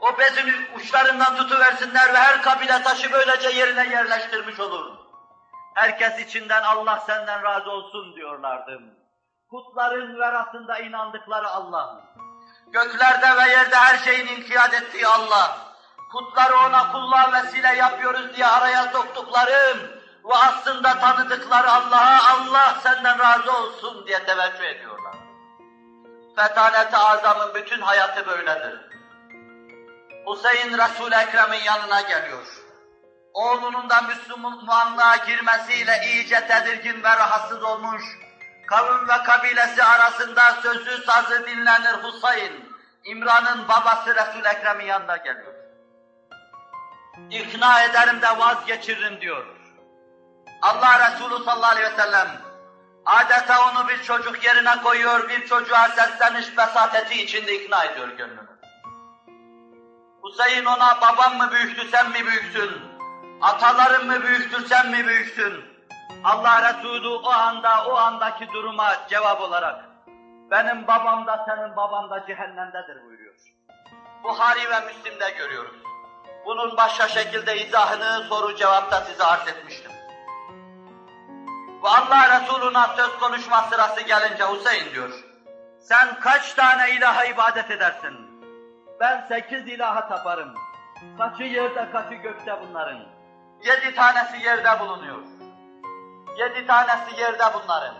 O 0.00 0.18
bezin 0.18 0.54
uçlarından 0.76 1.36
tutuversinler 1.36 2.14
ve 2.14 2.18
her 2.18 2.42
kabile 2.42 2.82
taşı 2.82 3.12
böylece 3.12 3.48
yerine 3.48 3.88
yerleştirmiş 3.88 4.60
olur. 4.60 4.96
Herkes 5.74 6.18
içinden 6.18 6.62
Allah 6.62 7.00
senden 7.06 7.42
razı 7.42 7.70
olsun 7.70 8.16
diyorlardı. 8.16 8.80
Putların 9.50 10.18
verasında 10.18 10.78
inandıkları 10.78 11.48
Allah. 11.48 12.00
Göklerde 12.66 13.36
ve 13.36 13.50
yerde 13.50 13.76
her 13.76 13.98
şeyin 13.98 14.26
inkiyat 14.26 14.74
ettiği 14.74 15.06
Allah. 15.06 15.58
Putları 16.12 16.56
ona 16.56 16.92
kulluğa 16.92 17.32
vesile 17.32 17.76
yapıyoruz 17.76 18.36
diye 18.36 18.46
araya 18.46 18.84
soktuklarım 18.84 19.78
ve 20.24 20.34
aslında 20.34 20.98
tanıdıkları 20.98 21.70
Allah'a 21.70 22.32
Allah 22.32 22.74
senden 22.82 23.18
razı 23.18 23.52
olsun 23.52 24.06
diye 24.06 24.24
teveccüh 24.24 24.64
ediyorlar. 24.64 25.29
Fetanet-i 26.40 26.96
Azam'ın 26.96 27.54
bütün 27.54 27.80
hayatı 27.80 28.26
böyledir. 28.26 28.80
Hüseyin 30.26 30.78
Resul-i 30.78 31.14
Ekrem'in 31.14 31.64
yanına 31.64 32.00
geliyor. 32.00 32.46
Oğlunun 33.34 33.90
da 33.90 34.00
Müslümanlığa 34.00 35.16
girmesiyle 35.16 36.00
iyice 36.04 36.46
tedirgin 36.46 37.02
ve 37.02 37.08
rahatsız 37.08 37.62
olmuş, 37.62 38.02
kavim 38.66 39.08
ve 39.08 39.22
kabilesi 39.24 39.84
arasında 39.84 40.52
sözü 40.62 41.02
sazı 41.04 41.46
dinlenir 41.46 42.04
Hüseyin, 42.04 42.72
İmran'ın 43.04 43.68
babası 43.68 44.14
Resul-i 44.14 44.48
Ekrem'in 44.48 44.84
yanına 44.84 45.16
geliyor. 45.16 45.54
İkna 47.30 47.82
ederim 47.84 48.22
de 48.22 48.38
vazgeçiririm 48.38 49.20
diyor. 49.20 49.46
Allah 50.62 51.10
Resulü 51.10 51.44
sallallahu 51.44 51.72
aleyhi 51.72 51.92
ve 51.92 51.96
sellem 51.96 52.49
adeta 53.06 53.70
onu 53.70 53.88
bir 53.88 54.02
çocuk 54.02 54.44
yerine 54.44 54.82
koyuyor, 54.82 55.28
bir 55.28 55.46
çocuğa 55.46 55.88
sesleniş 55.88 56.56
besateti 56.56 57.22
içinde 57.22 57.54
ikna 57.54 57.84
ediyor 57.84 58.08
gönlünü. 58.08 58.50
Hüseyin 60.24 60.64
ona 60.64 61.00
babam 61.00 61.36
mı 61.36 61.50
büyüktü 61.52 61.88
sen 61.90 62.10
mi 62.10 62.26
büyüksün? 62.26 62.70
Ataların 63.40 64.06
mı 64.06 64.22
büyüktür 64.22 64.66
sen 64.66 64.90
mi 64.90 65.06
büyüksün? 65.06 65.64
Allah 66.24 66.74
Resulü 66.74 67.08
o 67.08 67.30
anda 67.30 67.86
o 67.86 67.94
andaki 67.96 68.48
duruma 68.52 68.92
cevap 69.08 69.40
olarak 69.40 69.84
benim 70.50 70.86
babam 70.86 71.26
da 71.26 71.46
senin 71.48 71.76
baban 71.76 72.10
da 72.10 72.26
cehennemdedir 72.26 73.04
buyuruyor. 73.04 73.34
Buhari 74.24 74.70
ve 74.70 74.80
Müslim'de 74.80 75.30
görüyoruz. 75.30 75.76
Bunun 76.46 76.76
başka 76.76 77.08
şekilde 77.08 77.66
izahını 77.66 78.24
soru 78.28 78.56
cevapta 78.56 79.00
size 79.00 79.24
arz 79.24 79.48
etmiştim. 79.48 79.89
Ve 81.82 81.88
Allah 81.88 82.40
Resulü'ne 82.40 82.96
söz 82.96 83.18
konuşma 83.18 83.62
sırası 83.62 84.00
gelince 84.00 84.44
Hüseyin 84.44 84.94
diyor. 84.94 85.10
Sen 85.78 86.20
kaç 86.20 86.54
tane 86.54 86.90
ilaha 86.90 87.24
ibadet 87.24 87.70
edersin? 87.70 88.30
Ben 89.00 89.26
sekiz 89.28 89.68
ilaha 89.68 90.08
taparım. 90.08 90.54
Kaçı 91.18 91.42
yerde, 91.42 91.90
kaçı 91.92 92.14
gökte 92.14 92.56
bunların. 92.62 92.98
Yedi 93.64 93.94
tanesi 93.94 94.44
yerde 94.44 94.80
bulunuyor. 94.80 95.22
Yedi 96.38 96.66
tanesi 96.66 97.20
yerde 97.20 97.44
bunların. 97.54 97.94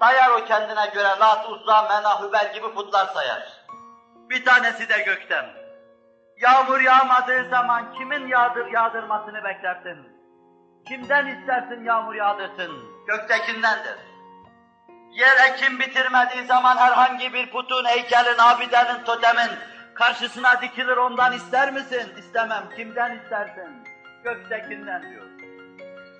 Sayar 0.00 0.30
o 0.30 0.44
kendine 0.44 0.86
göre 0.94 1.08
Lat, 1.20 1.48
Uzza, 1.48 1.82
Mena, 1.82 2.22
Hübel 2.22 2.54
gibi 2.54 2.74
putlar 2.74 3.06
sayar. 3.06 3.66
Bir 4.30 4.44
tanesi 4.44 4.88
de 4.88 4.98
gökten. 4.98 5.46
Yağmur 6.36 6.80
yağmadığı 6.80 7.48
zaman 7.50 7.92
kimin 7.92 8.26
yağdır, 8.26 8.66
yağdırmasını 8.66 9.44
beklersin? 9.44 10.13
Kimden 10.88 11.26
istersin 11.26 11.84
yağmur 11.84 12.14
yağdırsın? 12.14 12.72
Göktekindendir. 13.06 13.96
Yer 15.10 15.50
ekim 15.50 15.78
bitirmediği 15.78 16.46
zaman 16.46 16.76
herhangi 16.76 17.32
bir 17.32 17.50
putun, 17.50 17.84
heykelin, 17.84 18.38
abidenin, 18.38 19.04
totemin 19.04 19.50
karşısına 19.94 20.62
dikilir 20.62 20.96
ondan 20.96 21.32
ister 21.32 21.72
misin? 21.72 22.12
İstemem. 22.18 22.64
Kimden 22.76 23.18
istersin? 23.18 23.84
Göktekinden 24.24 25.02
diyor. 25.02 25.24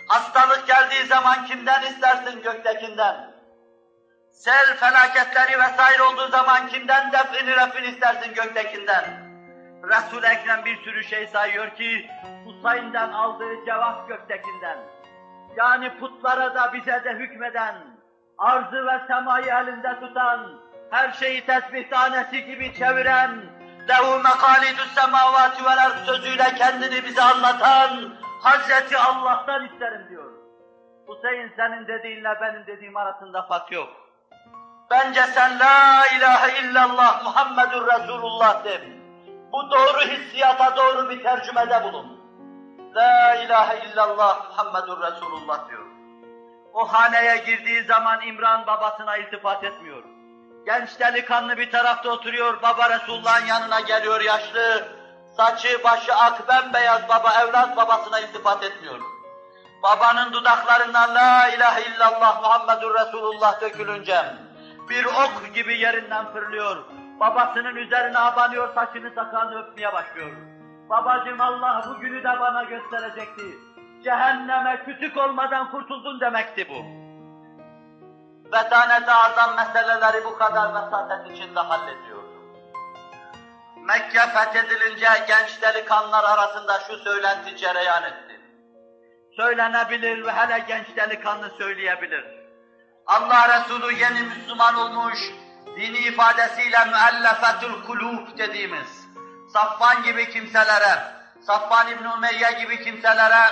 Hastalık 0.08 0.66
geldiği 0.66 1.06
zaman 1.06 1.46
kimden 1.46 1.82
istersin? 1.82 2.42
Göktekinden. 2.42 3.34
Sel 4.32 4.76
felaketleri 4.76 5.58
vesaire 5.58 6.02
olduğu 6.02 6.28
zaman 6.28 6.68
kimden 6.68 7.12
defini 7.12 7.56
refin 7.56 7.84
istersin? 7.84 8.34
Göktekinden. 8.34 9.23
Resul-i 9.88 10.26
Ekrem 10.26 10.64
bir 10.64 10.76
sürü 10.76 11.04
şey 11.04 11.26
sayıyor 11.26 11.70
ki 11.70 12.10
Husayn'den 12.44 13.12
aldığı 13.12 13.64
cevap 13.66 14.08
göktekinden. 14.08 14.78
Yani 15.56 15.98
putlara 16.00 16.54
da 16.54 16.72
bize 16.72 17.04
de 17.04 17.14
hükmeden, 17.14 17.74
arzı 18.38 18.86
ve 18.86 19.06
semayı 19.06 19.46
elinde 19.46 20.00
tutan, 20.00 20.60
her 20.90 21.12
şeyi 21.12 21.46
tesbih 21.46 21.90
tanesi 21.90 22.44
gibi 22.44 22.74
çeviren, 22.74 23.30
lehu 23.88 24.16
mekalidus 24.16 24.94
semavati 24.94 25.64
vel 25.64 25.84
ard 25.84 26.06
sözüyle 26.06 26.54
kendini 26.54 27.04
bize 27.04 27.22
anlatan 27.22 28.14
Hazreti 28.42 28.98
Allah'tan 28.98 29.66
isterim 29.66 30.06
diyor. 30.10 30.32
Hüseyin 31.08 31.52
senin 31.56 31.86
dediğinle 31.86 32.40
benim 32.40 32.66
dediğim 32.66 32.96
arasında 32.96 33.42
fark 33.42 33.72
yok. 33.72 33.88
Bence 34.90 35.22
sen 35.22 35.58
la 35.58 36.06
ilahe 36.16 36.60
illallah 36.60 37.24
Muhammedur 37.24 37.86
Resulullah 37.86 38.64
de. 38.64 39.03
Bu 39.54 39.70
doğru 39.70 40.00
hissiyata 40.00 40.76
doğru 40.76 41.10
bir 41.10 41.22
tercümede 41.22 41.82
bulun. 41.84 42.20
La 42.94 43.34
ilahe 43.34 43.86
illallah 43.86 44.50
Muhammedur 44.50 45.02
Resulullah 45.02 45.68
diyor. 45.68 45.84
O 46.72 46.92
haneye 46.92 47.36
girdiği 47.36 47.82
zaman 47.84 48.20
İmran 48.26 48.66
babasına 48.66 49.16
iltifat 49.16 49.64
etmiyor. 49.64 50.02
Genç 50.66 51.00
delikanlı 51.00 51.56
bir 51.56 51.70
tarafta 51.70 52.10
oturuyor, 52.10 52.62
baba 52.62 52.90
Resulullah'ın 52.90 53.46
yanına 53.46 53.80
geliyor 53.80 54.20
yaşlı. 54.20 54.88
Saçı 55.36 55.84
başı 55.84 56.14
ak 56.14 56.48
bembeyaz 56.48 57.08
baba 57.08 57.32
evlat 57.42 57.76
babasına 57.76 58.20
iltifat 58.20 58.64
etmiyor. 58.64 59.00
Babanın 59.82 60.32
dudaklarından 60.32 61.14
la 61.14 61.48
ilahe 61.48 61.82
illallah 61.82 62.42
Muhammedur 62.42 62.94
Resulullah 62.94 63.60
dökülünce 63.60 64.24
bir 64.88 65.04
ok 65.04 65.54
gibi 65.54 65.78
yerinden 65.78 66.32
fırlıyor. 66.32 67.03
Babasının 67.20 67.76
üzerine 67.76 68.18
abanıyor, 68.18 68.74
saçını 68.74 69.10
sakalını 69.14 69.62
öpmeye 69.62 69.92
başlıyor. 69.92 70.30
Babacım 70.90 71.40
Allah 71.40 71.84
bu 71.88 72.00
günü 72.00 72.24
de 72.24 72.40
bana 72.40 72.62
gösterecekti. 72.62 73.58
Cehenneme 74.04 74.84
kütük 74.84 75.16
olmadan 75.16 75.70
kurtuldun 75.70 76.20
demekti 76.20 76.68
bu. 76.68 77.04
Vetanet-i 78.52 79.10
azam 79.10 79.56
meseleleri 79.56 80.24
bu 80.24 80.38
kadar 80.38 80.74
vesatet 80.74 81.30
içinde 81.30 81.60
hallediyordu. 81.60 82.34
Mekke 83.76 84.20
fethedilince 84.20 85.06
genç 85.28 85.62
delikanlılar 85.62 86.24
arasında 86.24 86.80
şu 86.80 86.96
söylenti 86.96 87.56
cereyan 87.56 88.02
etti. 88.02 88.40
Söylenebilir 89.36 90.26
ve 90.26 90.32
hele 90.32 90.58
genç 90.68 90.96
delikanlı 90.96 91.50
söyleyebilir. 91.50 92.24
Allah 93.06 93.48
Resulü 93.48 93.92
yeni 93.92 94.22
Müslüman 94.22 94.74
olmuş, 94.74 95.18
dini 95.66 95.98
ifadesiyle 95.98 96.78
müellefetül 96.84 97.84
kulub 97.86 98.38
dediğimiz, 98.38 99.08
Safvan 99.52 100.02
gibi 100.02 100.30
kimselere, 100.30 100.94
Safvan 101.46 101.88
İbn 101.88 102.04
Umeyye 102.04 102.52
gibi 102.60 102.84
kimselere, 102.84 103.44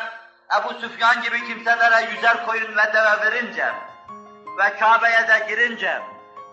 Ebu 0.60 0.74
Süfyan 0.74 1.22
gibi 1.22 1.44
kimselere 1.44 2.10
yüzer 2.10 2.46
koyun 2.46 2.76
ve 2.76 2.92
deve 2.92 3.24
verince 3.24 3.66
ve 4.58 4.76
Kabe'ye 4.76 5.28
de 5.28 5.46
girince, 5.48 6.02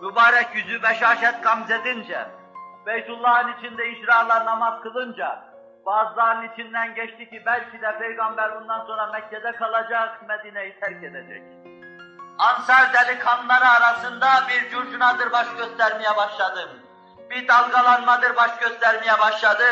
mübarek 0.02 0.54
yüzü 0.54 0.82
beşaşet 0.82 1.42
gamzedince, 1.42 2.26
Beytullah'ın 2.86 3.52
içinde 3.58 3.90
icralar 3.90 4.46
namaz 4.46 4.82
kılınca, 4.82 5.44
bazılarının 5.86 6.48
içinden 6.52 6.94
geçti 6.94 7.30
ki 7.30 7.42
belki 7.46 7.82
de 7.82 7.98
Peygamber 7.98 8.60
bundan 8.60 8.86
sonra 8.86 9.06
Mekke'de 9.06 9.52
kalacak, 9.52 10.28
Medine'yi 10.28 10.80
terk 10.80 11.04
edecek. 11.04 11.59
Ansar 12.40 12.92
delikanlıları 12.92 13.68
arasında 13.68 14.42
bir 14.48 14.70
curcunadır 14.70 15.32
baş 15.32 15.46
göstermeye 15.58 16.16
başladım. 16.16 16.70
Bir 17.30 17.48
dalgalanmadır 17.48 18.36
baş 18.36 18.58
göstermeye 18.58 19.18
başladı. 19.18 19.64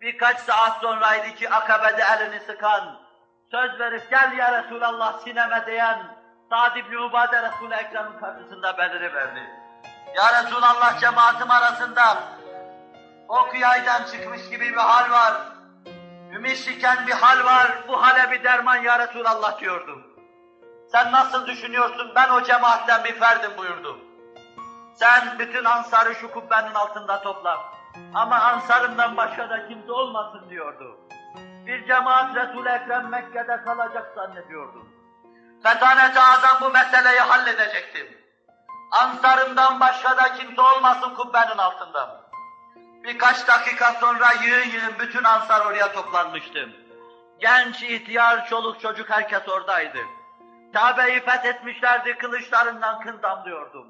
Birkaç 0.00 0.40
saat 0.40 0.80
sonraydı 0.80 1.34
ki 1.34 1.50
Akabe'de 1.50 2.02
elini 2.02 2.40
sıkan, 2.40 3.00
söz 3.50 3.80
verip 3.80 4.10
gel 4.10 4.32
ya 4.32 4.62
Resulallah 4.62 5.18
sineme 5.18 5.66
diyen 5.66 5.98
Sa'd 6.50 6.76
ibn 6.76 6.94
Ubade 6.96 7.42
Resul-i 7.42 7.74
Ekrem'in 7.74 8.20
karşısında 8.20 8.78
beliriverdi. 8.78 9.42
Ya 10.16 10.42
Resulallah 10.42 11.00
cemaatim 11.00 11.50
arasında 11.50 12.16
ok 13.28 13.60
yaydan 13.60 14.04
çıkmış 14.04 14.48
gibi 14.50 14.68
bir 14.72 14.76
hal 14.76 15.10
var. 15.10 15.34
Ümit 16.32 16.68
bir 17.06 17.12
hal 17.12 17.44
var. 17.44 17.68
Bu 17.88 18.02
hale 18.02 18.30
bir 18.30 18.44
derman 18.44 18.76
ya 18.76 18.98
Resulallah 18.98 19.60
diyordum. 19.60 20.07
Sen 20.92 21.12
nasıl 21.12 21.46
düşünüyorsun? 21.46 22.12
Ben 22.14 22.28
o 22.28 22.42
cemaatten 22.42 23.04
bir 23.04 23.12
ferdim 23.12 23.50
buyurdu. 23.58 23.98
Sen 24.94 25.38
bütün 25.38 25.64
ansarı 25.64 26.14
şu 26.14 26.30
kubbenin 26.30 26.74
altında 26.74 27.22
topla. 27.22 27.58
Ama 28.14 28.36
ansarımdan 28.36 29.16
başka 29.16 29.50
da 29.50 29.68
kimse 29.68 29.92
olmasın 29.92 30.50
diyordu. 30.50 30.96
Bir 31.66 31.86
cemaat 31.86 32.36
Resul-i 32.36 32.68
Ekrem 32.68 33.08
Mekke'de 33.08 33.62
kalacak 33.64 34.12
zannediyordum. 34.14 34.88
Fetanet-i 35.62 36.20
Azam 36.20 36.60
bu 36.60 36.70
meseleyi 36.70 37.20
halledecektim. 37.20 38.18
Ansarımdan 38.90 39.80
başka 39.80 40.16
da 40.16 40.32
kimse 40.32 40.62
olmasın 40.62 41.14
kubbenin 41.14 41.58
altında. 41.58 42.30
Birkaç 43.04 43.48
dakika 43.48 43.92
sonra 43.92 44.32
yığın 44.32 44.68
yığın 44.68 44.98
bütün 44.98 45.24
ansar 45.24 45.66
oraya 45.66 45.92
toplanmıştı. 45.92 46.68
Genç, 47.40 47.82
ihtiyar, 47.82 48.46
çoluk 48.48 48.80
çocuk 48.80 49.10
herkes 49.10 49.48
oradaydı. 49.48 49.98
Kabe'yi 50.72 51.20
fethetmişlerdi, 51.20 52.18
kılıçlarından 52.18 53.00
kın 53.00 53.22
damlıyordum. 53.22 53.86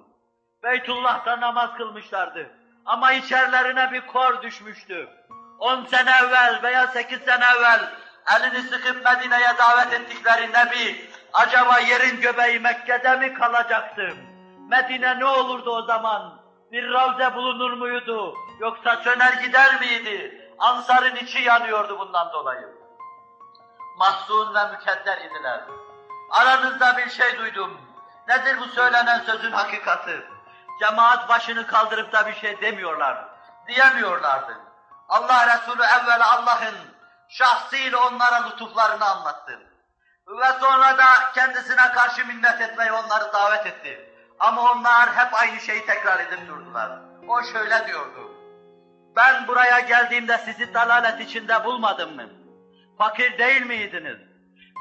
Beytullah'ta 0.62 1.40
namaz 1.40 1.70
kılmışlardı. 1.76 2.50
Ama 2.86 3.12
içerlerine 3.12 3.92
bir 3.92 4.06
kor 4.06 4.42
düşmüştü. 4.42 5.08
On 5.58 5.84
sene 5.84 6.10
evvel 6.10 6.62
veya 6.62 6.86
sekiz 6.86 7.20
sene 7.20 7.44
evvel 7.58 7.90
elini 8.36 8.62
sıkıp 8.62 9.04
Medine'ye 9.04 9.58
davet 9.58 9.92
ettikleri 9.92 10.52
Nebi, 10.52 11.10
acaba 11.32 11.78
yerin 11.78 12.20
göbeği 12.20 12.60
Mekke'de 12.60 13.16
mi 13.16 13.34
kalacaktı? 13.34 14.14
Medine 14.68 15.18
ne 15.18 15.24
olurdu 15.24 15.70
o 15.70 15.82
zaman? 15.82 16.40
Bir 16.72 16.92
ravze 16.92 17.34
bulunur 17.34 17.72
muydu? 17.72 18.34
Yoksa 18.60 18.96
söner 18.96 19.32
gider 19.32 19.80
miydi? 19.80 20.50
Ansarın 20.58 21.16
içi 21.16 21.42
yanıyordu 21.42 21.98
bundan 21.98 22.32
dolayı. 22.32 22.68
Mahzun 23.98 24.54
ve 24.54 24.70
mükedder 24.70 25.18
idiler. 25.18 25.60
Aranızda 26.30 26.96
bir 26.96 27.10
şey 27.10 27.38
duydum. 27.38 27.80
Nedir 28.28 28.58
bu 28.60 28.64
söylenen 28.64 29.20
sözün 29.20 29.52
hakikati? 29.52 30.22
Cemaat 30.80 31.28
başını 31.28 31.66
kaldırıp 31.66 32.12
da 32.12 32.26
bir 32.26 32.34
şey 32.34 32.60
demiyorlar. 32.60 33.24
Diyemiyorlardı. 33.68 34.56
Allah 35.08 35.46
Resulü 35.46 35.82
evvel 35.82 36.22
Allah'ın 36.22 36.74
şahsıyla 37.28 38.08
onlara 38.08 38.48
lütuflarını 38.48 39.04
anlattı. 39.04 39.60
Ve 40.28 40.52
sonra 40.60 40.98
da 40.98 41.04
kendisine 41.34 41.92
karşı 41.92 42.26
minnet 42.26 42.60
etmeyi 42.60 42.92
onları 42.92 43.32
davet 43.32 43.66
etti. 43.66 44.14
Ama 44.38 44.72
onlar 44.72 45.16
hep 45.16 45.34
aynı 45.34 45.60
şeyi 45.60 45.86
tekrar 45.86 46.20
edip 46.20 46.48
durdular. 46.48 46.98
O 47.28 47.42
şöyle 47.42 47.86
diyordu. 47.86 48.30
Ben 49.16 49.48
buraya 49.48 49.80
geldiğimde 49.80 50.38
sizi 50.38 50.74
dalalet 50.74 51.20
içinde 51.20 51.64
bulmadım 51.64 52.16
mı? 52.16 52.24
Fakir 52.98 53.38
değil 53.38 53.62
miydiniz? 53.66 54.27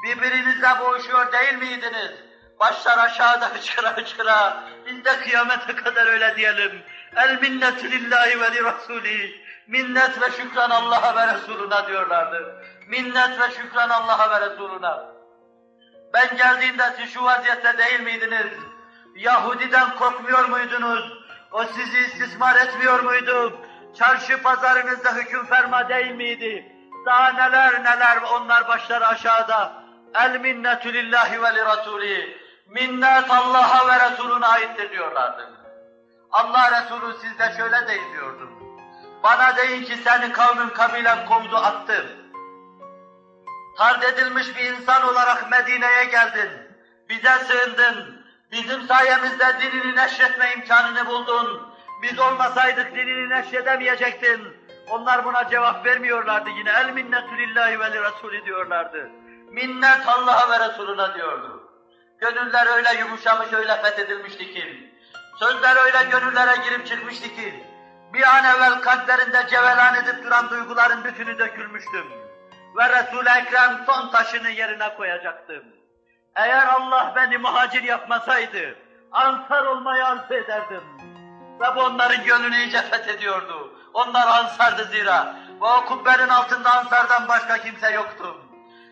Birbirinizle 0.02 0.68
boğuşuyor 0.80 1.32
değil 1.32 1.54
miydiniz? 1.54 2.12
Başlar 2.60 2.98
aşağıda 2.98 3.46
hıçkıra 3.54 3.96
hıçkıra. 3.96 4.64
Biz 4.86 5.20
kıyamete 5.22 5.76
kadar 5.76 6.06
öyle 6.06 6.36
diyelim. 6.36 6.82
El 7.16 7.40
minnetü 7.40 7.90
lillahi 7.90 8.40
ve 8.40 8.52
li 8.54 8.64
rasuli. 8.64 9.48
Minnet 9.66 10.22
ve 10.22 10.30
şükran 10.30 10.70
Allah'a 10.70 11.16
ve 11.16 11.34
Resuluna 11.34 11.86
diyorlardı. 11.86 12.64
Minnet 12.88 13.40
ve 13.40 13.50
şükran 13.50 13.88
Allah'a 13.88 14.30
ve 14.30 14.50
Resuluna. 14.50 15.04
Ben 16.14 16.36
geldiğimde 16.36 16.94
siz 16.96 17.14
şu 17.14 17.24
vaziyette 17.24 17.78
değil 17.78 18.00
miydiniz? 18.00 18.52
Yahudiden 19.16 19.96
korkmuyor 19.96 20.44
muydunuz? 20.44 21.12
O 21.52 21.64
sizi 21.64 21.98
istismar 21.98 22.56
etmiyor 22.56 23.00
muydu? 23.00 23.60
Çarşı 23.98 24.42
pazarınızda 24.42 25.14
hüküm 25.14 25.46
ferma 25.46 25.88
değil 25.88 26.10
miydi? 26.10 26.72
Daha 27.06 27.28
neler 27.28 27.84
neler 27.84 28.22
onlar 28.22 28.68
başları 28.68 29.06
aşağıda. 29.06 29.72
El 30.14 30.40
minnetü 30.40 30.92
lillahi 30.92 31.42
ve 31.42 31.54
li 31.54 31.64
rasuli. 31.64 32.38
Minnet 32.66 33.30
Allah'a 33.30 33.88
ve 33.88 34.10
Resulüne 34.10 34.46
aittir 34.46 34.90
diyorlardı. 34.90 35.50
Allah 36.30 36.82
Resulü 36.82 37.14
sizde 37.18 37.52
şöyle 37.56 37.88
deyin 37.88 38.12
diyordu. 38.12 38.48
Bana 39.22 39.56
deyin 39.56 39.84
ki 39.84 39.96
seni 39.96 40.32
kavmin 40.32 40.68
kabilen 40.68 41.26
kovdu 41.26 41.56
attı. 41.56 42.06
Tard 43.78 44.02
edilmiş 44.02 44.56
bir 44.56 44.64
insan 44.64 45.08
olarak 45.08 45.50
Medine'ye 45.50 46.04
geldin. 46.04 46.50
Bize 47.08 47.38
sığındın. 47.38 48.26
Bizim 48.52 48.82
sayemizde 48.82 49.46
dinini 49.60 49.96
neşretme 49.96 50.52
imkanını 50.52 51.06
buldun. 51.06 51.68
Biz 52.02 52.18
olmasaydık 52.18 52.94
dinini 52.94 53.30
neşredemeyecektin. 53.30 54.56
Onlar 54.90 55.24
buna 55.24 55.48
cevap 55.48 55.86
vermiyorlardı 55.86 56.50
yine. 56.50 56.70
El 56.70 56.92
minnetü 56.92 57.38
lillahi 57.38 57.80
ve 57.80 57.92
li 58.32 58.44
diyorlardı. 58.44 59.10
Minnet 59.50 60.08
Allah'a 60.08 60.50
ve 60.50 60.68
Resulüne 60.68 61.14
diyordu. 61.14 61.70
Gönüller 62.20 62.66
öyle 62.76 62.94
yumuşamış, 62.98 63.52
öyle 63.52 63.82
fethedilmişti 63.82 64.54
ki, 64.54 64.92
sözler 65.38 65.76
öyle 65.84 66.10
gönüllere 66.10 66.56
girip 66.64 66.86
çıkmıştı 66.86 67.28
ki, 67.28 67.64
bir 68.14 68.22
an 68.22 68.44
evvel 68.44 68.80
kalplerinde 68.80 69.46
cevelan 69.50 69.94
edip 69.94 70.24
duran 70.24 70.50
duyguların 70.50 71.04
bütünü 71.04 71.38
dökülmüştüm. 71.38 72.06
Ve 72.76 72.88
Resul-i 72.88 73.28
Ekrem 73.28 73.82
son 73.86 74.10
taşını 74.10 74.50
yerine 74.50 74.94
koyacaktım. 74.94 75.64
Eğer 76.36 76.66
Allah 76.66 77.12
beni 77.16 77.38
muhacir 77.38 77.82
yapmasaydı, 77.82 78.76
ansar 79.12 79.64
olmayı 79.64 80.06
arzu 80.06 80.34
ederdim. 80.34 80.82
Ve 81.60 81.68
onların 81.68 82.24
gönlünü 82.24 82.56
iyice 82.56 82.82
fethediyordu. 82.82 83.74
Onlar 83.94 84.26
ansardı 84.26 84.84
zira. 84.84 85.36
Ve 85.60 85.64
o 85.66 85.84
kubbenin 85.84 86.28
altında 86.28 86.72
ansardan 86.72 87.28
başka 87.28 87.58
kimse 87.58 87.90
yoktu. 87.90 88.47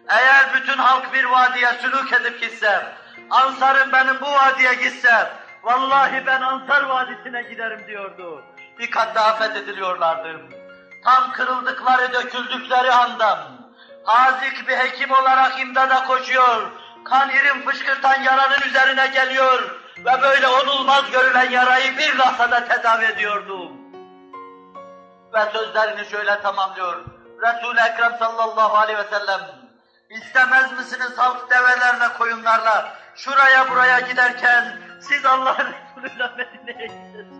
Eğer 0.08 0.54
bütün 0.54 0.78
halk 0.78 1.12
bir 1.12 1.24
vadiye 1.24 1.72
sülük 1.72 2.12
edip 2.12 2.40
gitse, 2.40 2.86
ansarım 3.30 3.92
benim 3.92 4.20
bu 4.20 4.32
vadiye 4.32 4.74
gitse, 4.74 5.30
vallahi 5.62 6.26
ben 6.26 6.40
ansar 6.40 6.82
vadisine 6.82 7.42
giderim 7.42 7.86
diyordu. 7.86 8.44
Bir 8.78 8.90
kat 8.90 9.14
daha 9.14 9.36
fethediliyorlardı. 9.36 10.40
Tam 11.04 11.32
kırıldıkları, 11.32 12.12
döküldükleri 12.12 12.92
andan, 12.92 13.38
hazik 14.04 14.68
bir 14.68 14.76
hekim 14.76 15.10
olarak 15.10 15.60
imdada 15.60 16.04
koşuyor, 16.04 16.70
kan 17.04 17.30
irin 17.30 17.62
fışkırtan 17.62 18.22
yaranın 18.22 18.60
üzerine 18.68 19.06
geliyor 19.06 19.76
ve 19.98 20.22
böyle 20.22 20.48
onulmaz 20.48 21.10
görülen 21.10 21.50
yarayı 21.50 21.98
bir 21.98 22.14
lahzada 22.14 22.64
tedavi 22.64 23.04
ediyordu. 23.04 23.72
Ve 25.34 25.52
sözlerini 25.52 26.10
şöyle 26.10 26.40
tamamlıyor. 26.40 27.04
Resul-i 27.42 27.80
Ekrem 27.80 28.16
sallallahu 28.18 28.76
aleyhi 28.76 28.98
ve 28.98 29.04
sellem, 29.04 29.65
istemez 30.10 30.72
misiniz 30.72 31.12
halk 31.18 31.50
develerle, 31.50 32.08
koyunlarla 32.18 32.96
şuraya 33.14 33.70
buraya 33.70 34.00
giderken 34.00 34.78
siz 35.00 35.26
Allah'ın 35.26 35.74
Resulü'yle 35.96 36.30
Medine'ye 36.36 36.86
gidesiniz. 36.86 37.36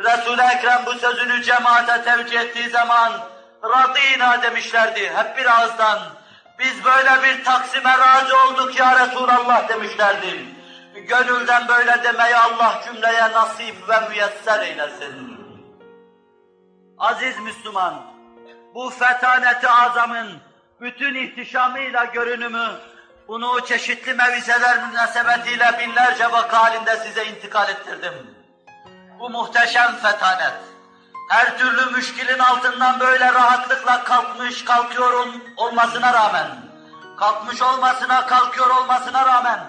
Resul-i 0.00 0.42
Ekrem 0.42 0.82
bu 0.86 0.92
sözünü 0.92 1.42
cemaate 1.42 2.02
tevcih 2.02 2.40
ettiği 2.40 2.70
zaman 2.70 3.12
radînâ 3.64 4.42
demişlerdi 4.42 5.10
hep 5.16 5.38
bir 5.38 5.60
ağızdan. 5.60 5.98
Biz 6.58 6.84
böyle 6.84 7.22
bir 7.22 7.44
taksime 7.44 7.98
razı 7.98 8.36
olduk 8.36 8.78
ya 8.78 9.06
Resulallah 9.06 9.68
demişlerdi. 9.68 10.44
Gönülden 10.94 11.68
böyle 11.68 12.02
demeyi 12.02 12.36
Allah 12.36 12.80
cümleye 12.84 13.32
nasip 13.32 13.88
ve 13.88 14.08
müyesser 14.08 14.60
eylesin. 14.60 15.38
Aziz 16.98 17.38
Müslüman, 17.38 17.94
bu 18.74 18.90
fetaneti 18.90 19.68
azamın 19.68 20.47
bütün 20.80 21.14
ihtişamıyla 21.14 22.04
görünümü, 22.04 22.68
bunu 23.28 23.66
çeşitli 23.66 24.14
mevizeler 24.14 24.88
münasebetiyle 24.88 25.78
binlerce 25.78 26.32
vaka 26.32 26.62
halinde 26.62 26.96
size 26.96 27.24
intikal 27.26 27.68
ettirdim. 27.68 28.14
Bu 29.18 29.30
muhteşem 29.30 29.96
fetanet, 29.96 30.54
her 31.30 31.58
türlü 31.58 31.90
müşkilin 31.90 32.38
altından 32.38 33.00
böyle 33.00 33.34
rahatlıkla 33.34 34.04
kalkmış, 34.04 34.64
kalkıyor 34.64 35.26
olmasına 35.56 36.12
rağmen, 36.12 36.46
kalkmış 37.18 37.62
olmasına, 37.62 38.26
kalkıyor 38.26 38.70
olmasına 38.70 39.26
rağmen, 39.26 39.60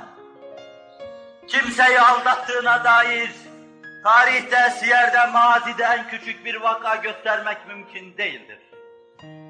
kimseyi 1.47 2.01
aldattığına 2.01 2.83
dair 2.83 3.31
tarihte, 4.03 4.69
siyerde, 4.69 5.25
mazide 5.25 5.83
en 5.83 6.09
küçük 6.09 6.45
bir 6.45 6.55
vaka 6.55 6.95
göstermek 6.95 7.67
mümkün 7.67 8.17
değildir. 8.17 8.68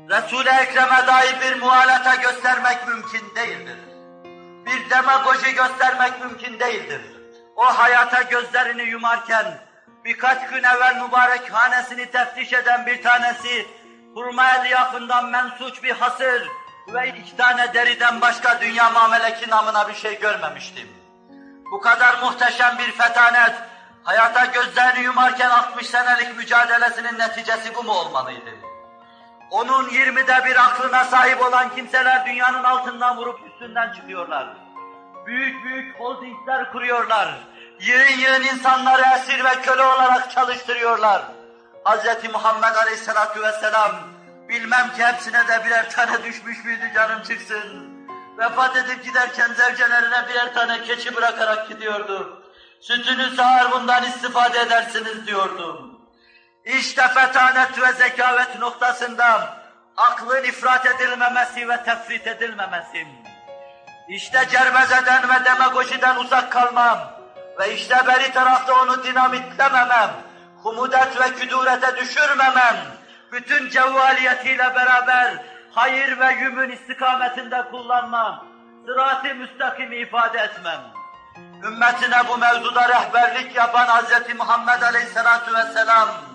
Resul-i 0.10 0.50
Ekrem'e 0.50 1.08
dair 1.08 1.42
bir 1.42 1.62
muhalata 1.62 2.16
göstermek 2.16 2.88
mümkün 2.88 3.36
değildir. 3.36 3.78
Bir 4.66 4.90
demagoji 4.90 5.54
göstermek 5.54 6.22
mümkün 6.22 6.60
değildir. 6.60 7.02
O 7.56 7.66
hayata 7.66 8.22
gözlerini 8.22 8.82
yumarken, 8.82 9.46
birkaç 10.06 10.50
gün 10.50 10.64
evvel 10.64 11.02
mübarek 11.04 11.54
hanesini 11.54 12.12
teftiş 12.12 12.54
eden 12.54 12.86
bir 12.86 13.04
tanesi, 13.04 13.68
hurma 14.14 14.52
elyafından 14.52 15.26
mensuç 15.26 15.84
bir 15.84 15.92
hasır 15.92 16.48
ve 16.88 17.10
iki 17.10 17.38
tane 17.38 17.74
deriden 17.74 18.22
başka 18.22 18.62
dünya 18.62 18.90
mameleki 18.90 19.50
namına 19.50 19.90
bir 19.90 19.96
şey 19.96 20.20
görmemiştim. 20.20 20.88
Bu 21.72 21.80
kadar 21.80 22.22
muhteşem 22.22 22.78
bir 22.78 22.92
fetanet, 22.92 23.56
hayata 24.04 24.46
gözlerini 24.46 25.04
yumarken 25.04 25.50
60 25.50 25.88
senelik 25.88 26.38
mücadelesinin 26.38 27.20
neticesi 27.20 27.76
bu 27.76 27.84
mu 27.84 27.92
olmalıydı? 27.92 28.69
Onun 29.52 29.90
20'de 29.90 30.46
bir 30.46 30.64
aklına 30.64 31.04
sahip 31.04 31.42
olan 31.42 31.76
kimseler 31.76 32.26
dünyanın 32.26 32.64
altından 32.64 33.18
vurup 33.18 33.40
üstünden 33.48 33.94
çıkıyorlar. 33.94 34.48
Büyük 35.26 35.64
büyük 35.64 36.00
holdingler 36.00 36.72
kuruyorlar. 36.72 37.36
Yığın 37.80 38.18
yığın 38.20 38.42
insanları 38.42 39.02
esir 39.16 39.44
ve 39.44 39.62
köle 39.62 39.84
olarak 39.84 40.32
çalıştırıyorlar. 40.32 41.22
Hz. 41.86 42.32
Muhammed 42.34 42.76
Aleyhisselatü 42.76 43.42
Vesselam 43.44 43.92
bilmem 44.50 44.94
ki 44.96 45.06
hepsine 45.06 45.48
de 45.48 45.66
birer 45.66 45.90
tane 45.90 46.24
düşmüş 46.24 46.64
müydü 46.66 46.92
canım 46.96 47.24
çıksın. 47.24 47.90
Vefat 48.38 48.78
edip 48.78 49.04
giderken 49.04 49.54
zevcelerine 49.54 50.30
birer 50.30 50.54
tane 50.54 50.82
keçi 50.82 51.16
bırakarak 51.16 51.70
gidiyordu. 51.70 52.44
Sütünü 52.82 53.36
sağar 53.36 53.72
bundan 53.72 54.04
istifade 54.04 54.60
edersiniz 54.60 55.28
diyordu. 55.28 55.89
İşte 56.78 57.08
fetanet 57.08 57.82
ve 57.82 57.92
zekavet 57.94 58.60
noktasında 58.60 59.58
aklın 59.98 60.44
ifrat 60.44 60.86
edilmemesi 60.86 61.70
ve 61.70 61.84
tefrit 61.84 62.28
edilmemesi. 62.28 63.08
İşte 64.10 64.48
cermezeden 64.52 65.30
ve 65.30 65.46
demagojiden 65.46 66.16
uzak 66.16 66.52
kalmam 66.52 67.00
ve 67.60 67.74
işte 67.74 67.96
beri 68.08 68.32
tarafta 68.32 68.82
onu 68.82 69.04
dinamitlememem, 69.04 70.10
humudet 70.64 71.22
ve 71.22 71.34
küdurete 71.34 71.96
düşürmemem, 71.96 72.76
bütün 73.32 73.70
cevvaliyetiyle 73.70 74.76
beraber 74.76 75.34
hayır 75.72 76.20
ve 76.20 76.34
yümün 76.34 76.70
istikametinde 76.70 77.64
kullanmam, 77.72 78.46
sırat-ı 78.86 79.36
müstakimi 79.36 79.96
ifade 79.96 80.40
etmem. 80.40 80.80
Ümmetine 81.64 82.28
bu 82.28 82.38
mevzuda 82.38 82.90
rehberlik 82.90 83.56
yapan 83.56 83.88
Hz. 83.88 84.36
Muhammed 84.38 84.82
Aleyhisselatü 84.82 85.54
Vesselam, 85.54 86.29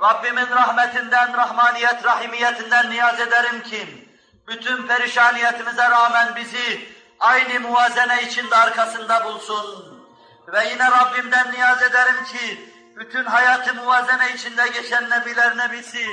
Rabbimin 0.00 0.50
rahmetinden, 0.50 1.36
rahmaniyet, 1.36 2.04
rahimiyetinden 2.04 2.90
niyaz 2.90 3.20
ederim 3.20 3.62
ki, 3.62 4.08
bütün 4.48 4.86
perişaniyetimize 4.86 5.90
rağmen 5.90 6.36
bizi 6.36 6.88
aynı 7.20 7.60
muvazene 7.60 8.22
içinde 8.22 8.56
arkasında 8.56 9.24
bulsun. 9.24 9.98
Ve 10.48 10.68
yine 10.68 10.90
Rabbimden 10.90 11.52
niyaz 11.52 11.82
ederim 11.82 12.24
ki, 12.24 12.72
bütün 12.96 13.24
hayatı 13.24 13.74
muvazene 13.74 14.32
içinde 14.34 14.68
geçen 14.68 15.10
nebiler 15.10 15.56
nebisi, 15.56 16.06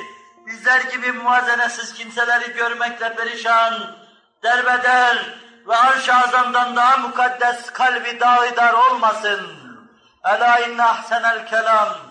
bizler 0.45 0.82
gibi 0.82 1.12
muvazenesiz 1.12 1.93
kimseleri 1.93 2.54
görmekle 2.54 3.15
perişan, 3.15 3.95
derbeder 4.43 5.38
ve 5.67 5.76
arş-ı 5.76 6.15
azamdan 6.15 6.76
daha 6.76 6.98
mukaddes 6.98 7.69
kalbi 7.69 8.19
dağidar 8.19 8.74
olmasın. 8.74 9.65
Ela 10.26 10.60
inne 10.60 10.84
ahsenel 10.84 11.48
kelam 11.48 12.04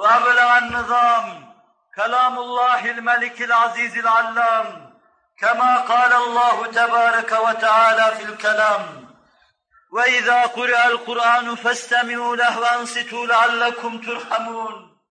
وأبلغ 0.00 0.58
النظام 0.58 1.54
كلام 1.96 2.38
الله 2.38 2.90
الملك 2.90 3.42
العزيز 3.42 3.98
العلام 3.98 4.94
كما 5.40 5.78
قال 5.78 6.12
الله 6.12 6.66
تبارك 6.66 7.32
وتعالى 7.32 8.16
في 8.16 8.24
الكلام 8.24 9.14
وإذا 9.92 10.42
قرأ 10.42 10.86
القرآن 10.86 11.54
فاستمعوا 11.54 12.36
له 12.36 12.60
وأنصتوا 12.60 13.26
لعلكم 13.26 14.00
ترحمون. 14.00 14.89